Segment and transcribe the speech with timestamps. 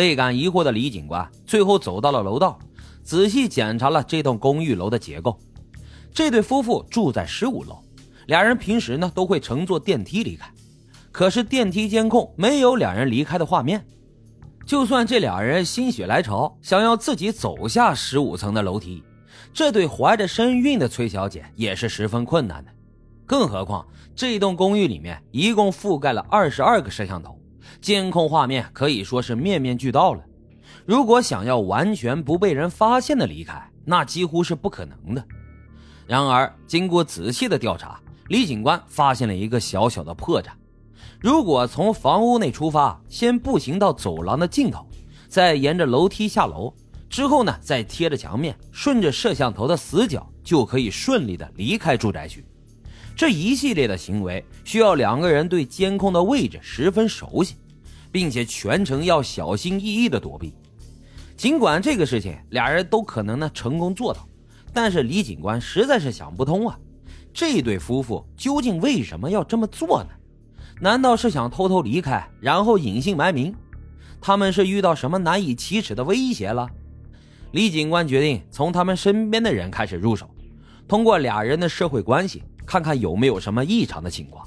[0.00, 2.58] 倍感疑惑的李警官最后走到了楼道，
[3.02, 5.38] 仔细检查了这栋公寓楼的结构。
[6.10, 7.84] 这对夫妇住在十五楼，
[8.26, 10.50] 俩人平时呢都会乘坐电梯离开，
[11.12, 13.84] 可是电梯监控没有两人离开的画面。
[14.64, 19.04] 就算这俩人心血来潮想要自己走下十五层的楼梯，
[19.52, 22.70] 这对怀着身孕的崔小姐也是十分困难的。
[23.26, 23.86] 更何况
[24.16, 27.38] 这栋公寓里面一共覆盖了二十二个摄像头。
[27.80, 30.22] 监控画面可以说是面面俱到了。
[30.86, 35.24] 如果想要完全不被人发现的离开，那几乎是不可能的。
[36.06, 40.48] 然而，经过仔细的调查，李警官发现了一个小小的破绽：
[41.20, 44.86] 如果从房屋内出发，先步行到走廊的尽头，
[45.28, 46.74] 再沿着楼梯下楼，
[47.08, 52.44] 之后呢，再贴着墙面，顺着摄像头的死角，就可以顺利的离开住宅区。
[53.20, 57.54] 这一系列的行为需要两个人对监控的位置十分熟悉，
[58.10, 60.54] 并且全程要小心翼翼的躲避。
[61.36, 64.26] 尽管这个事情俩人都可能呢成功做到，
[64.72, 66.78] 但是李警官实在是想不通啊，
[67.30, 70.08] 这对夫妇究竟为什么要这么做呢？
[70.80, 73.54] 难道是想偷偷离开，然后隐姓埋名？
[74.18, 76.66] 他们是遇到什么难以启齿的威胁了？
[77.52, 80.26] 李警官决定从他们身边的人开始入手，
[80.88, 82.42] 通过俩人的社会关系。
[82.70, 84.46] 看看有没有什么异常的情况，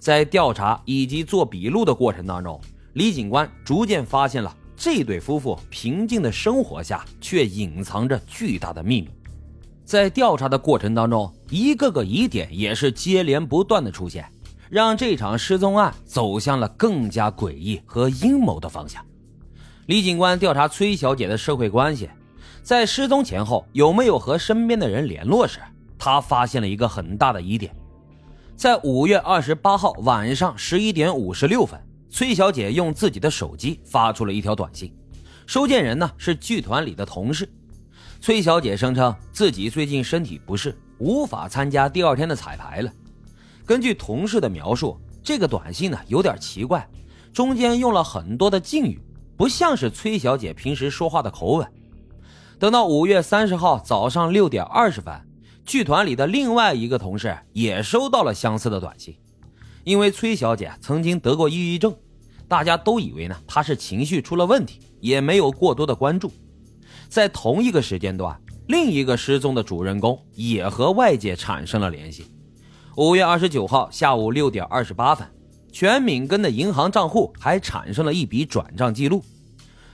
[0.00, 2.60] 在调查以及做笔录的过程当中，
[2.94, 9.08] 李警官逐渐发现了这对夫妇平静的生活下却隐藏着巨大的秘密。
[9.84, 14.28] 在调查的过程当中，一个个疑点也是接连不断的出现，
[14.68, 19.00] 让这场失踪案走向了更加诡异和阴谋的方向。
[19.86, 22.10] 李警官调查崔小姐的社会关系，
[22.64, 25.60] 在失踪前后有没有和身边的人联络时。
[26.04, 27.74] 他发现了一个很大的疑点，
[28.54, 34.94] 在五月二十八号晚上十一点五十六分，崔小姐用自己的手机发出了一条短信，
[35.46, 37.50] 收件人呢是剧团里的同事。
[38.20, 42.92] 崔小姐声称自己最近身体不适，无法参加第二天的彩排了。
[43.64, 46.86] 根据同事的描述，这个短信呢有点奇怪，
[47.32, 49.00] 中间用了很多的敬语，
[49.38, 51.66] 不像是崔小姐平时说话的口吻。
[52.58, 55.18] 等到五月三十号早上六点二十分。
[55.64, 59.16] 剧团里的另外一个同事也收到了相似的短信，
[59.82, 61.94] 因为崔小姐曾经得过抑郁症，
[62.46, 66.30] 大家都以为呢她是情绪出了问题，也没有过多的关注。
[67.08, 68.38] 在同一个时间段，
[68.68, 72.26] 另一个失踪的主人公也和外界产生了联系。
[72.96, 75.26] 五月二十九号下午六点二十八分，
[75.72, 79.24] 全敏根的银行账户还产生了一笔转账记录，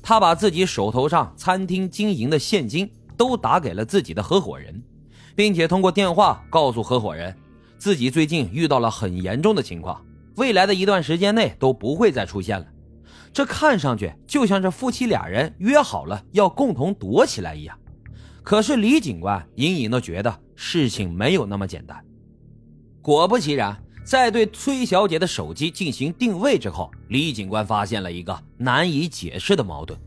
[0.00, 4.80] 他把自己手头上餐厅经营的现金都打给了自己的合伙人。
[5.36, 7.36] 并且通过电话告诉合伙人，
[7.78, 10.02] 自己最近遇到了很严重的情况，
[10.36, 12.66] 未来的一段时间内都不会再出现了。
[13.32, 17.78] 这看上去就像是夫妻俩人约好了要共同躲起来一样。
[18.42, 22.02] 可是李警官隐隐的觉得事情没有那么简单。
[23.02, 29.98] 果不其然，在对崔小姐的手机进行定位之后，李警官发现了一个难以解释的矛盾，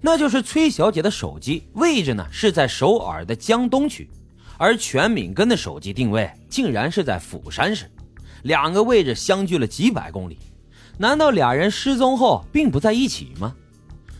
[0.00, 4.08] 那就是崔小姐的手机位置呢是在首尔的江东区。
[4.58, 7.90] 而全敏根的手机定位竟然是在釜山市，
[8.42, 10.36] 两个位置相距了几百公里，
[10.98, 13.54] 难道俩人失踪后并不在一起吗？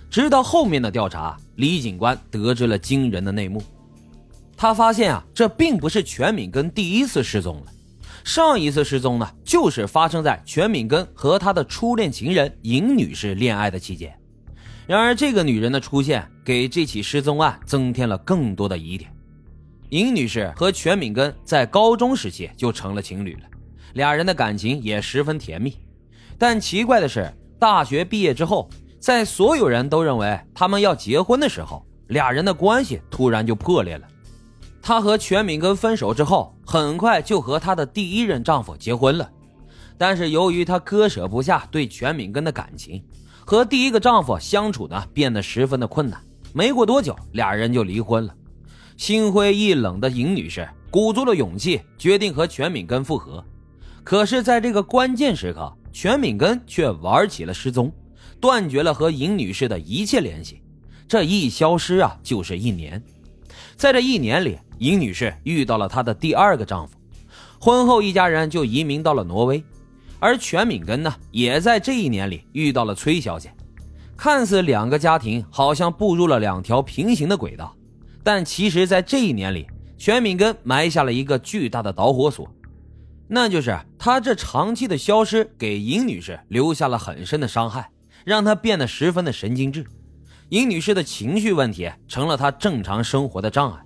[0.09, 3.63] 直到后面的调查，李警官得知了惊人的内幕。
[4.57, 7.73] 他发现啊，这并不是全敏根第一次失踪了，
[8.25, 14.17] 上一次失踪呢，就是发生在全敏根和他的初恋情人尹女士恋爱的期间。
[14.87, 19.13] 然而，这个女人的出现给这起失踪案增添了更多的疑点。
[19.91, 23.43] 尹女士和全敏根在高中时期就成了情侣了，
[23.95, 25.75] 俩人的感情也十分甜蜜。
[26.37, 28.69] 但奇怪的是，大学毕业之后，
[29.01, 34.07] 在所有人都认为他们要结婚的时候，俩人的关系突然就破裂了。
[34.83, 39.31] 她和全敏根分手之后，很快就和她的第一任丈夫结婚了。
[39.97, 43.03] 但是由于她割舍不下对全敏根的感情，
[43.45, 46.21] 和第一个丈夫相处呢变得十分的困难。
[46.53, 48.35] 没过多久，俩人就离婚了。
[48.99, 53.43] 心灰意冷的尹女士鼓足了勇气，决定和全敏根复合。
[54.03, 57.93] 可是，在这个关键时刻，全敏根却玩起了失踪，
[58.41, 60.61] 断绝了和尹女士的一切联系。
[61.07, 63.01] 这一消失啊，就是一年。
[63.77, 66.99] 在这一年里，尹女士遇到了她的第二个丈夫，
[67.61, 69.63] 婚后一家人就移民到了挪威。
[70.19, 73.55] 而全敏根呢，也在这一年里遇到了崔小姐。
[74.17, 77.73] 看似两个家庭好像步入了两条平行的轨道。
[78.23, 79.67] 但其实，在这一年里，
[79.97, 82.49] 全敏根埋下了一个巨大的导火索，
[83.27, 87.91] 那就是他这长期的消失给尹女士留下了很深的伤害，
[88.25, 89.87] 让她变得十分的神经质。
[90.51, 93.81] 尹女士的情绪问题成了她正常生活的障碍。